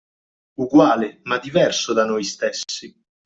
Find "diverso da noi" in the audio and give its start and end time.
1.37-2.23